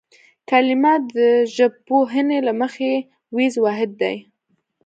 [0.49, 1.17] کلمه د
[1.55, 2.91] ژبپوهنې له مخې
[3.35, 4.15] وییز واحد دی